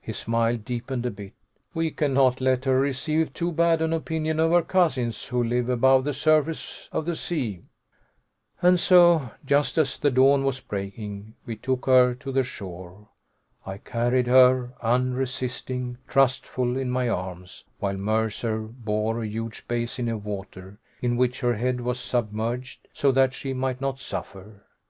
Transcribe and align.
His 0.00 0.16
smile 0.16 0.56
deepened 0.56 1.04
a 1.04 1.10
bit. 1.10 1.34
"We 1.74 1.90
cannot 1.90 2.40
let 2.40 2.64
her 2.64 2.80
receive 2.80 3.34
too 3.34 3.52
bad 3.52 3.82
an 3.82 3.92
opinion 3.92 4.40
of 4.40 4.50
her 4.52 4.62
cousins 4.62 5.26
who 5.26 5.44
live 5.44 5.68
above 5.68 6.04
the 6.04 6.14
surface 6.14 6.88
of 6.92 7.04
the 7.04 7.14
sea!" 7.14 7.60
And 8.62 8.80
so, 8.80 9.32
just 9.44 9.76
as 9.76 9.98
the 9.98 10.10
dawn 10.10 10.44
was 10.44 10.60
breaking, 10.60 11.34
we 11.44 11.56
took 11.56 11.84
her 11.84 12.14
to 12.14 12.32
the 12.32 12.42
shore. 12.42 13.08
I 13.66 13.76
carried 13.76 14.28
her, 14.28 14.72
unresisting, 14.80 15.98
trustful, 16.08 16.78
in 16.78 16.90
my 16.90 17.10
arms, 17.10 17.66
while 17.78 17.98
Mercer 17.98 18.60
bore 18.62 19.22
a 19.22 19.28
huge 19.28 19.68
basin 19.68 20.08
of 20.08 20.24
water, 20.24 20.78
in 21.02 21.18
which 21.18 21.40
her 21.42 21.56
head 21.56 21.82
was 21.82 22.00
submerged, 22.00 22.88
so 22.94 23.12
that 23.12 23.34
she 23.34 23.52
might 23.52 23.82
not 23.82 24.00
suffer. 24.00 24.64